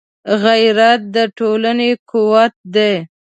[0.43, 2.93] غیرت د ټولنې قوت دی